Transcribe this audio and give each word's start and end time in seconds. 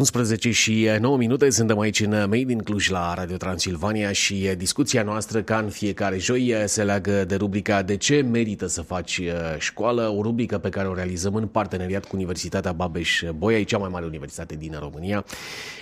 11 0.00 0.50
și 0.50 0.88
9 1.00 1.16
minute 1.16 1.50
suntem 1.50 1.78
aici 1.78 2.00
în 2.00 2.10
Made 2.10 2.52
in 2.52 2.58
Cluj 2.58 2.88
la 2.88 3.14
Radio 3.14 3.36
Transilvania 3.36 4.12
și 4.12 4.50
discuția 4.56 5.02
noastră 5.02 5.42
ca 5.42 5.58
în 5.58 5.68
fiecare 5.68 6.18
joi 6.18 6.54
se 6.64 6.82
leagă 6.82 7.24
de 7.24 7.34
rubrica 7.34 7.82
De 7.82 7.96
ce 7.96 8.20
merită 8.30 8.66
să 8.66 8.82
faci 8.82 9.20
școală, 9.58 10.14
o 10.16 10.22
rubrică 10.22 10.58
pe 10.58 10.68
care 10.68 10.88
o 10.88 10.94
realizăm 10.94 11.34
în 11.34 11.46
parteneriat 11.46 12.04
cu 12.04 12.16
Universitatea 12.16 12.72
Babeș-Bolyai, 12.72 13.64
cea 13.64 13.78
mai 13.78 13.88
mare 13.92 14.04
universitate 14.04 14.54
din 14.54 14.76
România. 14.80 15.24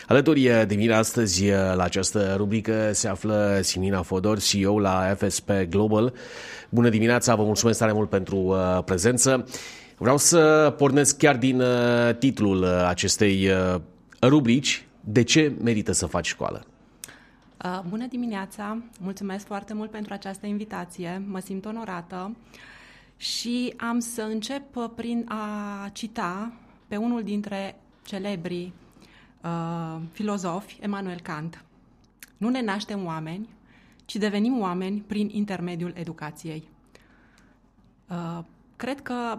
Alături 0.06 0.50
de 0.66 0.74
mine 0.74 0.94
astăzi 0.94 1.48
la 1.50 1.82
această 1.82 2.34
rubrică 2.36 2.90
se 2.92 3.08
află 3.08 3.58
Simina 3.62 4.02
Fodor, 4.02 4.38
CEO 4.38 4.80
la 4.80 5.16
FSP 5.18 5.50
Global. 5.68 6.12
Bună 6.68 6.88
dimineața, 6.88 7.34
vă 7.34 7.42
mulțumesc 7.42 7.78
tare 7.78 7.92
mult 7.92 8.08
pentru 8.08 8.56
prezență. 8.84 9.44
Vreau 9.98 10.16
să 10.16 10.74
pornesc 10.76 11.16
chiar 11.16 11.36
din 11.36 11.62
titlul 12.18 12.64
acestei 12.64 13.48
rubrici 14.20 14.86
De 15.00 15.22
ce 15.22 15.52
merită 15.62 15.92
să 15.92 16.06
faci 16.06 16.26
școală? 16.26 16.66
Uh, 17.64 17.80
bună 17.88 18.06
dimineața! 18.06 18.82
Mulțumesc 19.00 19.46
foarte 19.46 19.74
mult 19.74 19.90
pentru 19.90 20.12
această 20.12 20.46
invitație. 20.46 21.22
Mă 21.26 21.38
simt 21.38 21.64
onorată 21.64 22.36
și 23.16 23.74
am 23.76 23.98
să 23.98 24.22
încep 24.22 24.88
prin 24.94 25.24
a 25.28 25.88
cita 25.92 26.52
pe 26.88 26.96
unul 26.96 27.22
dintre 27.22 27.80
celebrii 28.04 28.72
uh, 29.42 30.00
filozofi, 30.12 30.78
Emanuel 30.80 31.20
Kant. 31.20 31.64
Nu 32.36 32.48
ne 32.48 32.62
naștem 32.62 33.04
oameni, 33.04 33.48
ci 34.04 34.16
devenim 34.16 34.60
oameni 34.60 35.00
prin 35.06 35.28
intermediul 35.32 35.92
educației. 35.96 36.68
Uh, 38.08 38.38
cred 38.76 39.02
că 39.02 39.38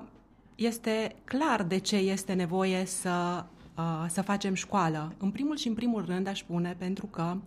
este 0.55 1.15
clar 1.23 1.63
de 1.63 1.77
ce 1.77 1.95
este 1.95 2.33
nevoie 2.33 2.85
să 2.85 3.43
Uh, 3.49 3.58
să 4.07 4.21
facem 4.21 4.53
școală. 4.53 5.13
În 5.17 5.31
primul 5.31 5.57
și 5.57 5.67
în 5.67 5.73
primul 5.73 6.05
rând 6.05 6.27
aș 6.27 6.39
spune 6.39 6.75
pentru 6.77 7.05
că 7.05 7.37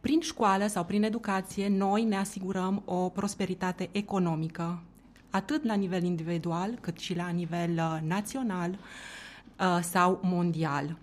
prin 0.00 0.20
școală 0.20 0.66
sau 0.66 0.84
prin 0.84 1.02
educație 1.02 1.68
noi 1.68 2.04
ne 2.04 2.16
asigurăm 2.16 2.82
o 2.84 3.08
prosperitate 3.08 3.88
economică, 3.92 4.82
atât 5.30 5.64
la 5.64 5.74
nivel 5.74 6.02
individual 6.02 6.78
cât 6.80 6.98
și 6.98 7.16
la 7.16 7.28
nivel 7.28 7.70
uh, 7.70 7.98
național 8.06 8.70
uh, 8.70 9.78
sau 9.82 10.20
mondial. 10.22 10.96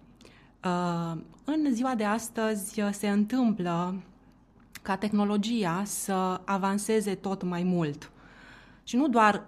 În 1.44 1.74
ziua 1.74 1.96
de 1.96 2.04
astăzi 2.04 2.82
se 2.92 3.10
întâmplă 3.10 3.96
ca 4.82 4.96
tehnologia 4.96 5.82
să 5.86 6.42
avanseze 6.46 7.16
tot 7.16 7.44
mai 7.44 7.64
mult. 7.64 8.12
Și 8.84 8.96
nu 8.96 9.08
doar 9.08 9.46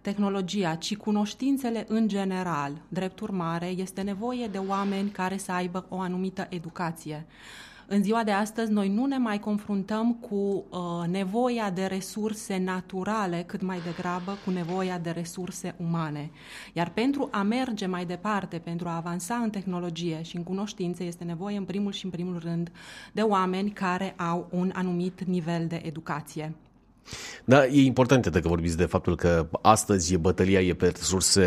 tehnologia, 0.00 0.74
ci 0.74 0.96
cunoștințele 0.96 1.84
în 1.88 2.08
general. 2.08 2.72
Drept 2.88 3.20
urmare, 3.20 3.66
este 3.66 4.00
nevoie 4.00 4.46
de 4.46 4.58
oameni 4.58 5.10
care 5.10 5.36
să 5.36 5.52
aibă 5.52 5.86
o 5.88 6.00
anumită 6.00 6.46
educație. 6.50 7.26
În 7.90 8.02
ziua 8.02 8.24
de 8.24 8.30
astăzi, 8.30 8.72
noi 8.72 8.88
nu 8.88 9.06
ne 9.06 9.16
mai 9.16 9.40
confruntăm 9.40 10.14
cu 10.14 10.34
uh, 10.34 11.08
nevoia 11.10 11.70
de 11.70 11.84
resurse 11.84 12.58
naturale, 12.58 13.44
cât 13.46 13.62
mai 13.62 13.80
degrabă 13.84 14.38
cu 14.44 14.50
nevoia 14.50 14.98
de 14.98 15.10
resurse 15.10 15.74
umane. 15.78 16.30
Iar 16.72 16.90
pentru 16.90 17.28
a 17.32 17.42
merge 17.42 17.86
mai 17.86 18.04
departe, 18.04 18.58
pentru 18.58 18.88
a 18.88 18.96
avansa 18.96 19.34
în 19.34 19.50
tehnologie 19.50 20.22
și 20.22 20.36
în 20.36 20.42
cunoștințe, 20.42 21.04
este 21.04 21.24
nevoie, 21.24 21.56
în 21.56 21.64
primul 21.64 21.92
și 21.92 22.04
în 22.04 22.10
primul 22.10 22.38
rând, 22.38 22.70
de 23.12 23.22
oameni 23.22 23.70
care 23.70 24.14
au 24.16 24.48
un 24.50 24.70
anumit 24.74 25.24
nivel 25.24 25.66
de 25.66 25.82
educație. 25.84 26.54
Da, 27.44 27.66
e 27.66 27.80
important 27.80 28.26
că 28.26 28.48
vorbiți 28.48 28.76
de 28.76 28.84
faptul 28.84 29.16
că 29.16 29.48
astăzi 29.62 30.16
bătălia 30.16 30.60
e 30.60 30.74
pe 30.74 30.92
resurse 30.96 31.46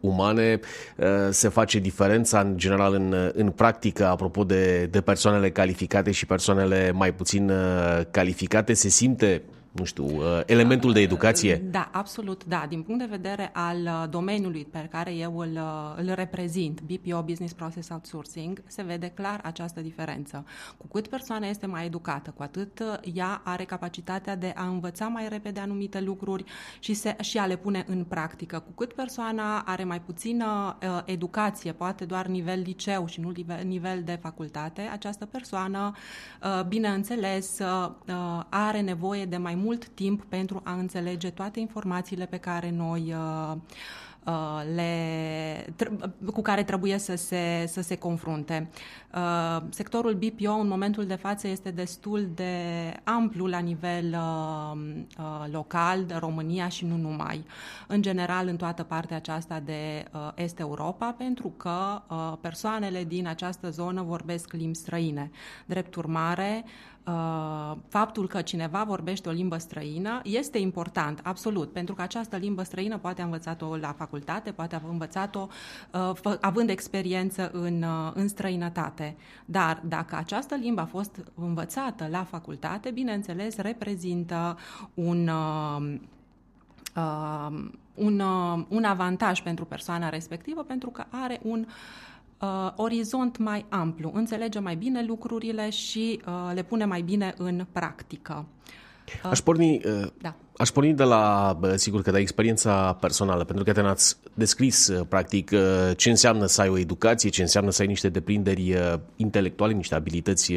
umane, 0.00 0.60
uh, 0.96 1.06
se 1.30 1.48
face 1.48 1.78
diferența 1.78 2.40
în 2.40 2.56
general 2.56 2.94
în, 2.94 3.30
în 3.34 3.50
practică 3.50 4.06
apropo 4.06 4.44
de, 4.44 4.86
de 4.86 5.00
persoanele 5.00 5.50
calificate 5.50 6.10
și 6.10 6.26
persoanele 6.26 6.90
mai 6.90 7.14
puțin 7.14 7.50
uh, 7.50 8.00
calificate, 8.10 8.72
se 8.72 8.88
simte 8.88 9.42
nu 9.78 9.84
știu, 9.84 10.04
uh, 10.04 10.40
elementul 10.46 10.92
de 10.92 11.00
educație? 11.00 11.62
Da, 11.70 11.88
absolut, 11.92 12.44
da. 12.44 12.66
Din 12.68 12.82
punct 12.82 13.00
de 13.00 13.06
vedere 13.10 13.50
al 13.52 13.76
uh, 13.76 14.04
domeniului 14.10 14.66
pe 14.70 14.88
care 14.90 15.14
eu 15.14 15.38
îl, 15.38 15.52
uh, 15.52 15.94
îl 15.96 16.12
reprezint, 16.14 16.80
BPO, 16.80 17.22
Business 17.22 17.52
Process 17.52 17.88
Outsourcing, 17.88 18.62
se 18.66 18.82
vede 18.82 19.08
clar 19.08 19.40
această 19.42 19.80
diferență. 19.80 20.44
Cu 20.76 20.86
cât 20.86 21.06
persoana 21.08 21.46
este 21.46 21.66
mai 21.66 21.84
educată, 21.84 22.32
cu 22.36 22.42
atât 22.42 22.82
ea 23.14 23.40
are 23.44 23.64
capacitatea 23.64 24.36
de 24.36 24.52
a 24.56 24.66
învăța 24.66 25.06
mai 25.06 25.28
repede 25.28 25.60
anumite 25.60 26.00
lucruri 26.00 26.44
și, 26.78 26.94
se, 26.94 27.16
și 27.20 27.38
a 27.38 27.46
le 27.46 27.56
pune 27.56 27.84
în 27.88 28.04
practică. 28.04 28.58
Cu 28.58 28.70
cât 28.70 28.92
persoana 28.92 29.58
are 29.58 29.84
mai 29.84 30.00
puțină 30.00 30.76
uh, 30.82 31.00
educație, 31.04 31.72
poate 31.72 32.04
doar 32.04 32.26
nivel 32.26 32.60
liceu 32.60 33.06
și 33.06 33.20
nu 33.20 33.30
nivel, 33.30 33.64
nivel 33.64 34.02
de 34.04 34.18
facultate, 34.22 34.80
această 34.92 35.24
persoană, 35.26 35.92
uh, 36.42 36.64
bineînțeles, 36.68 37.58
uh, 37.58 37.90
are 38.48 38.80
nevoie 38.80 39.24
de 39.24 39.36
mai 39.36 39.54
mult 39.54 39.65
mult 39.66 39.88
timp 39.88 40.24
pentru 40.24 40.60
a 40.64 40.72
înțelege 40.72 41.30
toate 41.30 41.60
informațiile 41.60 42.26
pe 42.26 42.36
care 42.36 42.70
noi 42.70 43.14
uh, 43.14 43.56
uh, 44.26 44.62
le, 44.74 45.66
cu 46.32 46.42
care 46.42 46.62
trebuie 46.62 46.98
să 46.98 47.14
se, 47.16 47.64
să 47.66 47.80
se 47.80 47.96
confrunte. 47.96 48.70
Uh, 49.14 49.62
sectorul 49.68 50.14
BPO 50.14 50.50
în 50.50 50.68
momentul 50.68 51.06
de 51.06 51.14
față 51.14 51.48
este 51.48 51.70
destul 51.70 52.28
de 52.34 52.54
amplu 53.04 53.46
la 53.46 53.58
nivel 53.58 54.16
local, 55.50 56.04
de 56.04 56.14
România 56.14 56.68
și 56.68 56.84
nu 56.84 56.96
numai. 56.96 57.44
În 57.86 58.02
general, 58.02 58.48
în 58.48 58.56
toată 58.56 58.82
partea 58.82 59.16
aceasta 59.16 59.60
de 59.60 60.04
Est 60.34 60.58
Europa, 60.58 61.14
pentru 61.18 61.48
că 61.48 62.02
persoanele 62.40 63.04
din 63.04 63.26
această 63.26 63.70
zonă 63.70 64.02
vorbesc 64.02 64.52
limbi 64.52 64.76
străine. 64.76 65.30
Drept 65.66 65.94
urmare, 65.94 66.64
Uh, 67.06 67.76
faptul 67.88 68.26
că 68.28 68.42
cineva 68.42 68.84
vorbește 68.84 69.28
o 69.28 69.32
limbă 69.32 69.56
străină 69.56 70.20
este 70.24 70.58
important, 70.58 71.20
absolut, 71.22 71.72
pentru 71.72 71.94
că 71.94 72.02
această 72.02 72.36
limbă 72.36 72.62
străină 72.62 72.98
poate 72.98 73.20
a 73.20 73.24
învățat-o 73.24 73.76
la 73.76 73.92
facultate, 73.92 74.52
poate 74.52 74.74
a 74.74 74.80
învățat-o 74.88 75.48
uh, 75.92 76.36
având 76.40 76.70
experiență 76.70 77.50
în, 77.52 77.82
uh, 77.82 78.10
în 78.14 78.28
străinătate. 78.28 79.16
Dar 79.44 79.82
dacă 79.84 80.16
această 80.16 80.54
limbă 80.54 80.80
a 80.80 80.84
fost 80.84 81.24
învățată 81.34 82.06
la 82.10 82.24
facultate, 82.24 82.90
bineînțeles, 82.90 83.56
reprezintă 83.56 84.58
un 84.94 85.30
un, 87.94 88.20
un 88.68 88.84
avantaj 88.84 89.42
pentru 89.42 89.64
persoana 89.64 90.08
respectivă 90.08 90.62
pentru 90.62 90.90
că 90.90 91.04
are 91.10 91.40
un 91.42 91.58
uh, 91.58 91.74
uh, 92.40 92.72
orizont 92.76 93.38
mai 93.38 93.64
amplu, 93.68 94.10
înțelege 94.14 94.58
mai 94.58 94.74
bine 94.74 95.04
lucrurile 95.04 95.70
și 95.70 96.20
uh, 96.26 96.50
le 96.54 96.62
pune 96.62 96.84
mai 96.84 97.00
bine 97.00 97.34
în 97.36 97.66
practică. 97.72 98.44
Uh, 99.24 99.30
aș 99.30 99.40
porni, 99.40 99.80
uh, 99.84 100.06
da. 100.20 100.34
aș 100.56 100.68
porni 100.68 100.94
de 100.94 101.02
la, 101.02 101.58
sigur 101.74 102.02
că 102.02 102.10
de 102.10 102.18
experiența 102.18 102.92
personală, 103.00 103.44
pentru 103.44 103.64
că 103.64 103.72
te-ați 103.72 104.16
descris, 104.34 104.88
uh, 104.88 105.06
practic, 105.08 105.50
uh, 105.52 105.96
ce 105.96 106.10
înseamnă 106.10 106.46
să 106.46 106.60
ai 106.60 106.68
o 106.68 106.78
educație, 106.78 107.28
ce 107.28 107.42
înseamnă 107.42 107.70
să 107.70 107.82
ai 107.82 107.88
niște 107.88 108.08
deprinderi 108.08 108.72
uh, 108.72 108.94
intelectuale, 109.16 109.72
niște 109.72 109.94
abilități 109.94 110.52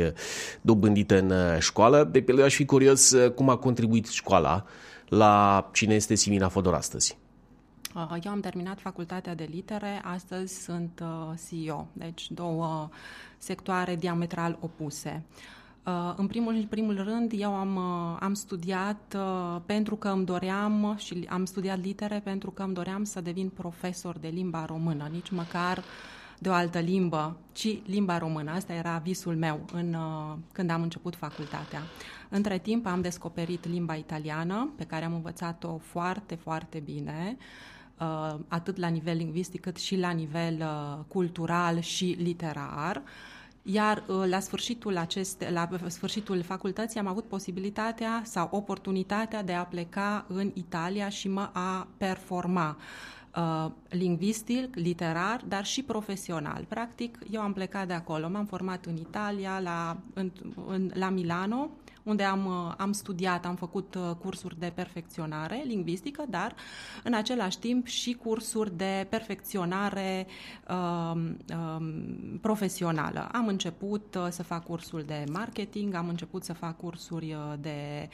dobândite 0.61 1.17
în 1.17 1.33
școală. 1.59 2.09
De 2.11 2.21
pe 2.21 2.41
aș 2.43 2.55
fi 2.55 2.65
curios 2.65 3.15
cum 3.35 3.49
a 3.49 3.55
contribuit 3.55 4.07
școala 4.07 4.65
la 5.09 5.69
cine 5.73 5.93
este 5.93 6.15
Simina 6.15 6.47
Fodor 6.47 6.73
astăzi. 6.73 7.17
Uh, 8.07 8.17
eu 8.23 8.31
am 8.31 8.39
terminat 8.39 8.79
facultatea 8.79 9.35
de 9.35 9.47
litere, 9.51 10.01
astăzi 10.03 10.63
sunt 10.63 11.03
uh, 11.03 11.37
CEO, 11.49 11.87
deci 11.93 12.31
două 12.31 12.89
sectoare 13.37 13.95
diametral 13.95 14.57
opuse. 14.61 15.23
Uh, 15.85 16.13
în 16.15 16.27
primul 16.27 16.55
și 16.55 16.65
primul 16.65 17.03
rând, 17.03 17.31
eu 17.35 17.53
am, 17.53 17.77
am 18.19 18.33
studiat 18.33 19.15
pentru 19.65 19.95
că 19.95 20.07
îmi 20.07 20.25
doream 20.25 20.95
și 20.97 21.27
am 21.29 21.45
studiat 21.45 21.81
litere 21.81 22.21
pentru 22.23 22.51
că 22.51 22.63
îmi 22.63 22.73
doream 22.73 23.03
să 23.03 23.21
devin 23.21 23.49
profesor 23.49 24.17
de 24.17 24.27
limba 24.27 24.65
română, 24.65 25.07
nici 25.11 25.29
măcar 25.29 25.83
de 26.39 26.49
o 26.49 26.53
altă 26.53 26.79
limbă, 26.79 27.37
ci 27.51 27.81
limba 27.85 28.17
română. 28.17 28.51
Asta 28.51 28.73
era 28.73 28.97
visul 28.97 29.35
meu 29.35 29.65
în, 29.73 29.95
când 30.51 30.69
am 30.69 30.81
început 30.81 31.15
facultatea. 31.15 31.81
Între 32.29 32.57
timp 32.57 32.85
am 32.85 33.01
descoperit 33.01 33.67
limba 33.67 33.93
italiană, 33.93 34.69
pe 34.77 34.83
care 34.83 35.05
am 35.05 35.13
învățat-o 35.13 35.77
foarte, 35.77 36.35
foarte 36.35 36.79
bine. 36.79 37.37
Uh, 37.37 37.43
Uh, 37.43 37.78
atât 38.47 38.77
la 38.77 38.87
nivel 38.87 39.17
lingvistic 39.17 39.61
cât 39.61 39.77
și 39.77 39.97
la 39.97 40.09
nivel 40.11 40.55
uh, 40.59 41.03
cultural 41.07 41.79
și 41.79 42.15
literar. 42.19 43.01
Iar 43.63 44.03
uh, 44.07 44.23
la 44.27 44.39
sfârșitul, 44.39 44.97
aceste, 44.97 45.51
la 45.51 45.69
sfârșitul 45.87 46.41
facultății 46.41 46.99
am 46.99 47.07
avut 47.07 47.25
posibilitatea 47.25 48.21
sau 48.25 48.49
oportunitatea 48.51 49.43
de 49.43 49.53
a 49.53 49.63
pleca 49.63 50.25
în 50.27 50.51
Italia 50.53 51.09
și 51.09 51.27
mă 51.27 51.49
a 51.53 51.87
performa 51.97 52.77
uh, 53.35 53.71
lingvistic, 53.89 54.75
literar, 54.75 55.41
dar 55.47 55.65
și 55.65 55.83
profesional. 55.83 56.65
Practic, 56.67 57.17
eu 57.31 57.41
am 57.41 57.53
plecat 57.53 57.87
de 57.87 57.93
acolo, 57.93 58.29
m-am 58.29 58.45
format 58.45 58.85
în 58.85 58.95
Italia, 58.95 59.59
la, 59.59 59.97
în, 60.13 60.31
în, 60.67 60.91
la 60.93 61.09
Milano, 61.09 61.69
unde 62.09 62.23
am, 62.23 62.45
uh, 62.45 62.73
am 62.77 62.91
studiat, 62.91 63.45
am 63.45 63.55
făcut 63.55 63.95
uh, 63.95 64.15
cursuri 64.21 64.59
de 64.59 64.71
perfecționare 64.75 65.63
lingvistică, 65.65 66.23
dar 66.29 66.55
în 67.03 67.13
același 67.13 67.59
timp 67.59 67.87
și 67.87 68.13
cursuri 68.13 68.77
de 68.77 69.07
perfecționare 69.09 70.27
uh, 70.69 71.21
uh, 71.49 71.85
profesională. 72.41 73.29
Am 73.31 73.47
început 73.47 74.15
uh, 74.15 74.27
să 74.29 74.43
fac 74.43 74.65
cursul 74.65 75.03
de 75.05 75.23
marketing, 75.31 75.93
am 75.93 76.07
început 76.07 76.43
să 76.43 76.53
fac 76.53 76.77
cursuri 76.77 77.33
uh, 77.33 77.53
de 77.59 78.09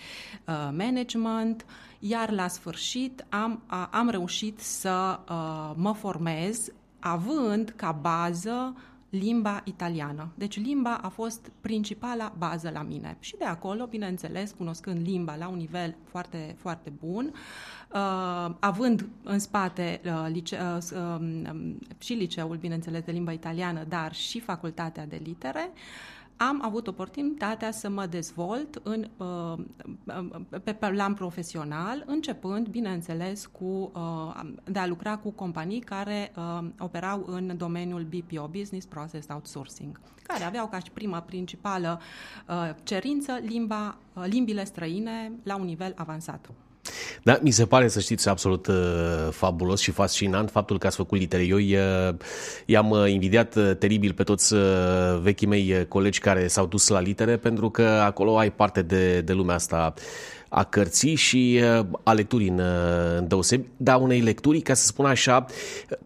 uh, 0.48 0.70
management, 0.78 1.66
iar 2.00 2.32
la 2.32 2.48
sfârșit 2.48 3.26
am, 3.30 3.64
uh, 3.72 3.88
am 3.92 4.10
reușit 4.10 4.60
să 4.60 5.20
uh, 5.30 5.72
mă 5.76 5.94
formez 5.94 6.70
având 7.00 7.74
ca 7.76 7.92
bază 7.92 8.76
limba 9.20 9.62
italiană. 9.64 10.32
Deci 10.36 10.60
limba 10.60 10.94
a 11.02 11.10
fost 11.10 11.52
principala 11.62 12.34
bază 12.38 12.70
la 12.74 12.82
mine. 12.82 13.18
Și 13.20 13.38
de 13.38 13.46
acolo, 13.46 13.86
bineînțeles, 13.86 14.52
cunoscând 14.58 15.08
limba 15.08 15.36
la 15.36 15.48
un 15.48 15.58
nivel 15.58 15.96
foarte, 16.04 16.56
foarte 16.60 16.92
bun, 17.00 17.34
uh, 17.94 18.56
având 18.60 19.08
în 19.24 19.40
spate 19.40 20.02
uh, 20.06 20.28
lice- 20.32 20.60
uh, 20.76 21.18
uh, 21.20 21.76
și 21.98 22.14
liceul, 22.14 22.58
bineînțeles, 22.58 23.04
de 23.04 23.12
limba 23.12 23.32
italiană, 23.32 23.84
dar 23.88 24.14
și 24.14 24.40
facultatea 24.40 25.06
de 25.06 25.22
litere, 25.24 25.70
uh, 25.74 26.15
am 26.38 26.60
avut 26.64 26.88
oportunitatea 26.88 27.72
să 27.72 27.90
mă 27.90 28.06
dezvolt 28.06 28.82
în, 28.84 29.10
uh, 29.18 29.54
pe 30.64 30.74
plan 30.74 31.14
profesional, 31.14 32.04
începând, 32.06 32.68
bineînțeles, 32.68 33.46
cu, 33.46 33.92
uh, 33.96 34.42
de 34.64 34.80
a 34.80 34.88
lucra 34.88 35.18
cu 35.18 35.32
companii 35.32 35.80
care 35.80 36.32
uh, 36.38 36.68
operau 36.80 37.24
în 37.28 37.58
domeniul 37.58 38.04
BPO, 38.04 38.48
Business 38.48 38.86
Process 38.86 39.28
Outsourcing, 39.30 40.00
care 40.24 40.44
aveau 40.44 40.68
ca 40.68 40.80
și 40.80 40.92
prima 40.92 41.22
principală 41.22 42.00
cerință 42.84 43.40
limba, 43.42 43.98
limbile 44.24 44.64
străine 44.64 45.32
la 45.44 45.56
un 45.56 45.66
nivel 45.66 45.94
avansat. 45.96 46.50
Da, 47.24 47.40
mi 47.42 47.52
se 47.52 47.66
pare 47.66 47.88
să 47.88 48.00
știți 48.00 48.30
absolut 48.30 48.68
uh, 48.68 48.76
fabulos 49.32 49.82
și 49.82 49.92
fascinant 49.92 50.50
faptul 50.50 50.78
că 50.78 50.88
ați 50.88 50.96
făcut 50.96 51.20
litere. 51.20 51.44
Eu 51.44 51.58
uh, 51.58 52.16
i-am 52.66 52.90
uh, 52.90 53.12
invidiat 53.12 53.56
uh, 53.56 53.72
teribil 53.80 54.14
pe 54.14 54.24
toți 54.24 54.54
uh, 54.54 54.62
vechii 55.22 55.48
mei 55.48 55.72
uh, 55.72 55.86
colegi 55.86 56.20
care 56.20 56.48
s-au 56.48 56.66
dus 56.66 56.88
la 56.88 57.00
litere 57.00 57.38
pentru 57.38 57.70
că 57.70 57.84
acolo 57.84 58.38
ai 58.38 58.52
parte 58.52 58.82
de, 58.82 59.22
de 59.22 59.34
lumea 59.34 59.56
asta 59.56 59.94
a 60.50 60.64
cărții 60.64 61.16
și 61.16 61.60
uh, 61.80 61.86
a 62.04 62.14
lecturii 62.14 62.50
în, 62.50 62.60
uh, 62.60 63.18
în 63.18 63.28
deosebi, 63.28 63.68
dar 63.78 64.02
unei 64.02 64.22
lecturi, 64.22 64.62
ca 64.62 64.74
să 64.74 64.86
spun 64.86 65.06
așa, 65.06 65.46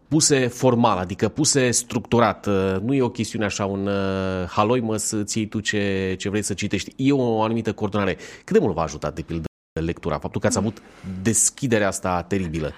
puse 0.08 0.46
formal, 0.46 0.98
adică 0.98 1.28
puse 1.28 1.70
structurat. 1.70 2.46
Uh, 2.46 2.76
nu 2.82 2.94
e 2.94 3.02
o 3.02 3.08
chestiune 3.08 3.44
așa, 3.44 3.64
un 3.64 3.86
uh, 3.86 4.48
haloi 4.48 4.80
mă 4.80 4.96
să-ți 4.96 5.38
iei 5.38 5.46
tu 5.46 5.60
ce, 5.60 6.14
ce 6.18 6.28
vrei 6.28 6.42
să 6.42 6.54
citești. 6.54 6.92
E 6.96 7.12
o 7.12 7.42
anumită 7.42 7.72
coordonare. 7.72 8.16
Cât 8.44 8.56
de 8.56 8.58
mult 8.58 8.74
v-a 8.74 8.82
ajutat, 8.82 9.14
de 9.14 9.22
pildă, 9.22 9.49
lectura? 9.78 10.18
Faptul 10.18 10.40
că 10.40 10.46
ați 10.46 10.58
avut 10.58 10.82
deschiderea 11.22 11.86
asta 11.86 12.22
teribilă. 12.22 12.72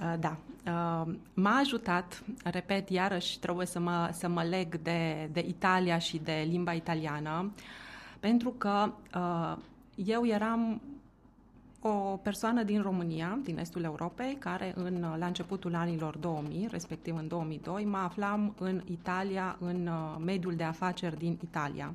Uh, 0.00 0.14
da. 0.20 0.36
Uh, 0.66 1.14
m-a 1.34 1.58
ajutat, 1.58 2.22
repet, 2.44 2.90
iarăși 2.90 3.38
trebuie 3.38 3.66
să 3.66 3.80
mă, 3.80 4.10
să 4.12 4.28
mă 4.28 4.42
leg 4.42 4.76
de, 4.82 5.28
de 5.32 5.44
Italia 5.48 5.98
și 5.98 6.20
de 6.24 6.46
limba 6.50 6.72
italiană, 6.72 7.52
pentru 8.20 8.50
că 8.50 8.92
uh, 9.14 9.56
eu 9.94 10.26
eram 10.26 10.80
o 11.86 12.16
persoană 12.22 12.62
din 12.62 12.82
România, 12.82 13.38
din 13.42 13.58
estul 13.58 13.82
Europei, 13.82 14.36
care 14.38 14.72
în, 14.76 15.06
la 15.18 15.26
începutul 15.26 15.74
anilor 15.74 16.16
2000, 16.16 16.68
respectiv 16.70 17.16
în 17.16 17.28
2002, 17.28 17.84
mă 17.84 17.96
aflam 17.96 18.54
în 18.58 18.82
Italia, 18.90 19.56
în 19.60 19.90
mediul 20.24 20.54
de 20.54 20.64
afaceri 20.64 21.18
din 21.18 21.38
Italia. 21.42 21.94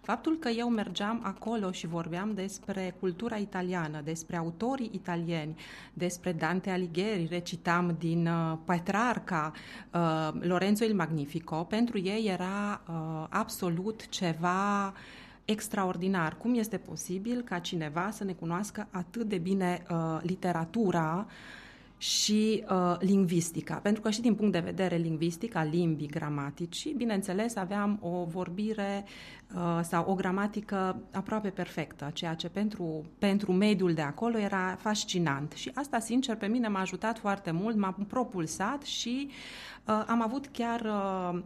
Faptul 0.00 0.36
că 0.36 0.48
eu 0.48 0.68
mergeam 0.68 1.20
acolo 1.22 1.70
și 1.70 1.86
vorbeam 1.86 2.34
despre 2.34 2.94
cultura 3.00 3.36
italiană, 3.36 4.00
despre 4.04 4.36
autorii 4.36 4.90
italieni, 4.92 5.56
despre 5.92 6.32
Dante 6.32 6.70
Alighieri, 6.70 7.26
recitam 7.30 7.96
din 7.98 8.26
uh, 8.26 8.58
Petrarca, 8.64 9.52
uh, 9.92 10.28
Lorenzo 10.40 10.84
il 10.84 10.94
Magnifico, 10.94 11.56
pentru 11.56 11.98
ei 11.98 12.26
era 12.26 12.80
uh, 12.88 13.26
absolut 13.28 14.08
ceva 14.08 14.92
extraordinar. 15.50 16.36
Cum 16.36 16.54
este 16.54 16.76
posibil 16.76 17.42
ca 17.42 17.58
cineva 17.58 18.10
să 18.10 18.24
ne 18.24 18.32
cunoască 18.32 18.88
atât 18.90 19.28
de 19.28 19.38
bine 19.38 19.82
uh, 19.90 20.18
literatura 20.22 21.26
și 22.00 22.64
uh, 22.70 22.96
lingvistica. 22.98 23.74
Pentru 23.74 24.02
că 24.02 24.10
și 24.10 24.20
din 24.20 24.34
punct 24.34 24.52
de 24.52 24.58
vedere 24.58 24.96
lingvistic, 24.96 25.54
a 25.54 25.62
limbii 25.62 26.06
gramaticii, 26.06 26.92
bineînțeles, 26.92 27.56
aveam 27.56 27.98
o 28.02 28.24
vorbire 28.24 29.04
uh, 29.54 29.80
sau 29.82 30.10
o 30.10 30.14
gramatică 30.14 31.02
aproape 31.12 31.48
perfectă, 31.48 32.10
ceea 32.12 32.34
ce 32.34 32.48
pentru, 32.48 33.04
pentru 33.18 33.52
mediul 33.52 33.92
de 33.92 34.02
acolo 34.02 34.38
era 34.38 34.76
fascinant. 34.78 35.52
Și 35.52 35.70
asta, 35.74 35.98
sincer, 35.98 36.36
pe 36.36 36.46
mine 36.46 36.68
m-a 36.68 36.80
ajutat 36.80 37.18
foarte 37.18 37.50
mult, 37.50 37.76
m-a 37.76 37.96
propulsat 38.08 38.82
și 38.82 39.28
uh, 39.86 40.04
am 40.06 40.22
avut 40.22 40.46
chiar... 40.46 40.80
Uh, 40.80 41.40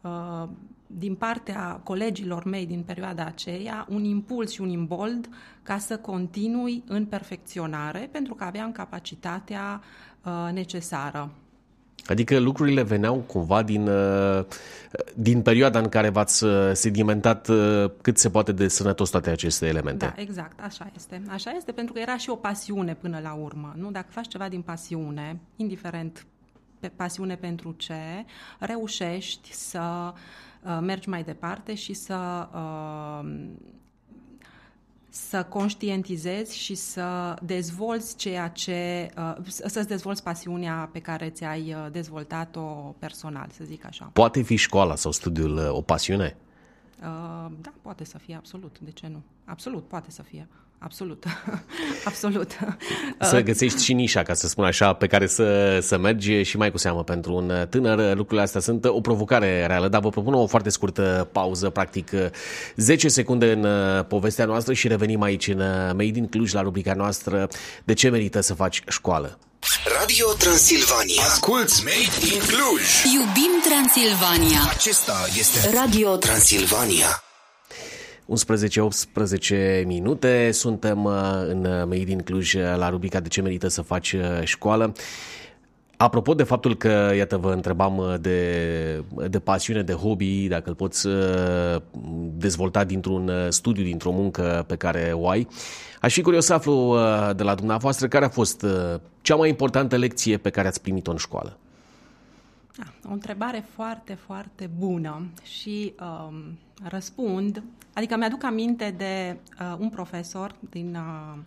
uh, 0.00 0.48
din 0.86 1.14
partea 1.14 1.80
colegilor 1.84 2.44
mei 2.44 2.66
din 2.66 2.82
perioada 2.82 3.24
aceea 3.24 3.86
un 3.88 4.04
impuls 4.04 4.52
și 4.52 4.60
un 4.60 4.68
imbold 4.68 5.28
ca 5.62 5.78
să 5.78 5.96
continui 5.96 6.82
în 6.86 7.04
perfecționare 7.04 8.08
pentru 8.12 8.34
că 8.34 8.44
aveam 8.44 8.72
capacitatea 8.72 9.80
uh, 10.24 10.52
necesară. 10.52 11.30
Adică 12.06 12.38
lucrurile 12.38 12.82
veneau 12.82 13.16
cumva 13.16 13.62
din, 13.62 13.88
uh, 13.88 14.44
din 15.14 15.42
perioada 15.42 15.78
în 15.78 15.88
care 15.88 16.08
v-ați 16.08 16.44
uh, 16.44 16.70
sedimentat 16.72 17.48
uh, 17.48 17.90
cât 18.00 18.18
se 18.18 18.30
poate 18.30 18.52
de 18.52 18.68
sănătos 18.68 19.10
toate 19.10 19.30
aceste 19.30 19.66
elemente. 19.66 20.12
Da, 20.16 20.22
exact, 20.22 20.60
așa 20.60 20.90
este. 20.96 21.22
Așa 21.28 21.50
este 21.50 21.72
pentru 21.72 21.92
că 21.92 22.00
era 22.00 22.16
și 22.16 22.30
o 22.30 22.34
pasiune 22.34 22.94
până 22.94 23.18
la 23.22 23.32
urmă. 23.32 23.74
Nu? 23.76 23.90
Dacă 23.90 24.06
faci 24.10 24.28
ceva 24.28 24.48
din 24.48 24.60
pasiune, 24.60 25.40
indiferent 25.56 26.26
pe 26.80 26.88
pasiune 26.96 27.36
pentru 27.36 27.74
ce, 27.76 27.94
reușești 28.58 29.52
să 29.52 30.12
uh, 30.12 30.18
mergi 30.80 31.08
mai 31.08 31.22
departe 31.22 31.74
și 31.74 31.92
să 31.92 32.48
uh, 32.54 33.28
să 35.16 35.42
conștientizezi 35.42 36.58
și 36.58 36.74
să 36.74 37.36
dezvolți 37.42 38.16
ceea 38.16 38.48
ce, 38.48 39.10
uh, 39.18 39.36
să-ți 39.46 39.88
dezvolți 39.88 40.22
pasiunea 40.22 40.88
pe 40.92 40.98
care 40.98 41.30
ți-ai 41.30 41.74
uh, 41.74 41.86
dezvoltat-o 41.92 42.94
personal, 42.98 43.48
să 43.52 43.64
zic 43.64 43.84
așa. 43.84 44.10
Poate 44.12 44.42
fi 44.42 44.56
școala 44.56 44.94
sau 44.94 45.12
studiul 45.12 45.56
uh, 45.56 45.68
o 45.70 45.80
pasiune? 45.80 46.36
Da, 47.60 47.72
poate 47.82 48.04
să 48.04 48.18
fie, 48.18 48.34
absolut. 48.34 48.78
De 48.80 48.90
ce 48.90 49.06
nu? 49.06 49.22
Absolut, 49.44 49.88
poate 49.88 50.10
să 50.10 50.22
fie. 50.22 50.48
Absolut. 50.78 51.24
Absolut. 52.04 52.50
Să 53.20 53.40
găsești 53.40 53.84
și 53.84 53.92
nișa, 53.92 54.22
ca 54.22 54.34
să 54.34 54.48
spun 54.48 54.64
așa, 54.64 54.92
pe 54.92 55.06
care 55.06 55.26
să, 55.26 55.78
să 55.82 55.98
mergi 55.98 56.42
și 56.42 56.56
mai 56.56 56.70
cu 56.70 56.78
seamă 56.78 57.04
pentru 57.04 57.34
un 57.34 57.66
tânăr. 57.70 58.16
Lucrurile 58.16 58.42
astea 58.42 58.60
sunt 58.60 58.84
o 58.84 59.00
provocare 59.00 59.66
reală, 59.66 59.88
dar 59.88 60.00
vă 60.00 60.08
propun 60.08 60.34
o 60.34 60.46
foarte 60.46 60.70
scurtă 60.70 61.28
pauză, 61.32 61.70
practic 61.70 62.10
10 62.76 63.08
secunde 63.08 63.52
în 63.52 63.66
povestea 64.02 64.44
noastră 64.44 64.72
și 64.72 64.88
revenim 64.88 65.22
aici 65.22 65.48
în 65.48 65.58
Made 65.86 66.18
in 66.18 66.28
Cluj 66.28 66.52
la 66.52 66.60
rubrica 66.62 66.94
noastră 66.94 67.48
De 67.84 67.92
ce 67.92 68.08
merită 68.08 68.40
să 68.40 68.54
faci 68.54 68.82
școală? 68.88 69.38
Radio 70.00 70.26
Transilvania. 70.38 71.22
Asculți 71.22 71.84
Made 71.84 72.34
in 72.34 72.40
Cluj. 72.40 72.82
Iubim 73.14 73.52
Transilvania. 73.68 74.60
Acesta 74.70 75.26
este 75.38 75.70
Radio 75.74 76.16
Transilvania. 76.16 77.25
11-18 78.26 79.84
minute, 79.84 80.50
suntem 80.50 81.04
uh, 81.04 81.12
în 81.48 81.60
Made 81.62 82.10
in 82.10 82.22
Cluj 82.22 82.54
uh, 82.54 82.62
la 82.76 82.88
rubrica 82.88 83.20
De 83.20 83.28
ce 83.28 83.42
merită 83.42 83.68
să 83.68 83.82
faci 83.82 84.12
uh, 84.12 84.40
școală. 84.44 84.92
Apropo 85.96 86.34
de 86.34 86.42
faptul 86.42 86.76
că, 86.76 87.12
iată, 87.16 87.36
vă 87.36 87.52
întrebam 87.52 88.18
de, 88.20 89.04
de 89.28 89.38
pasiune, 89.38 89.82
de 89.82 89.92
hobby, 89.92 90.48
dacă 90.48 90.68
îl 90.68 90.74
poți 90.74 91.08
dezvolta 92.36 92.84
dintr-un 92.84 93.30
studiu, 93.48 93.84
dintr-o 93.84 94.10
muncă 94.10 94.64
pe 94.66 94.76
care 94.76 95.12
o 95.14 95.28
ai, 95.28 95.48
aș 96.00 96.12
fi 96.12 96.22
curios 96.22 96.44
să 96.44 96.52
aflu 96.52 96.96
de 97.36 97.42
la 97.42 97.54
dumneavoastră 97.54 98.08
care 98.08 98.24
a 98.24 98.28
fost 98.28 98.66
cea 99.20 99.34
mai 99.34 99.48
importantă 99.48 99.96
lecție 99.96 100.36
pe 100.36 100.50
care 100.50 100.68
ați 100.68 100.80
primit-o 100.80 101.10
în 101.10 101.16
școală. 101.16 101.58
O 103.04 103.12
întrebare 103.12 103.64
foarte, 103.74 104.14
foarte 104.14 104.70
bună 104.78 105.26
și 105.42 105.94
um, 106.00 106.58
răspund, 106.82 107.62
adică 107.92 108.16
mi-aduc 108.16 108.42
aminte 108.42 108.90
de 108.90 109.38
uh, 109.60 109.76
un 109.78 109.90
profesor 109.90 110.54
din, 110.70 110.94
uh, 110.94 111.38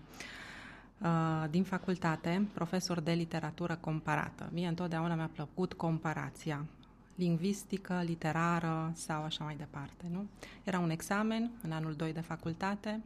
uh, 1.01 1.49
din 1.49 1.63
facultate, 1.63 2.47
profesor 2.53 2.99
de 2.99 3.11
literatură 3.11 3.77
comparată. 3.81 4.49
Mie 4.53 4.67
întotdeauna 4.67 5.15
mi-a 5.15 5.29
plăcut 5.33 5.73
comparația 5.73 6.65
lingvistică, 7.15 8.01
literară 8.05 8.91
sau 8.95 9.23
așa 9.23 9.43
mai 9.43 9.55
departe. 9.55 10.05
Nu? 10.11 10.25
Era 10.63 10.79
un 10.79 10.89
examen 10.89 11.51
în 11.61 11.71
anul 11.71 11.93
2 11.93 12.13
de 12.13 12.21
facultate, 12.21 13.01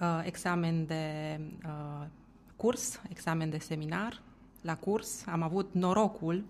uh, 0.00 0.20
examen 0.24 0.86
de 0.86 1.38
uh, 1.66 2.06
curs, 2.56 3.00
examen 3.08 3.50
de 3.50 3.58
seminar. 3.58 4.20
La 4.60 4.76
curs 4.76 5.26
am 5.26 5.42
avut 5.42 5.68
norocul 5.72 6.44